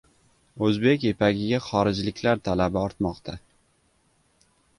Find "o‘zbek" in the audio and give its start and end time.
0.67-1.03